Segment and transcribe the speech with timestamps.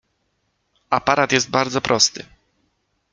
[0.89, 2.25] Aparat jest bardzo prosty.